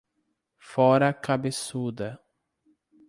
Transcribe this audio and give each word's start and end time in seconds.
Fora 0.57 1.13
cabeçuda 1.13 2.19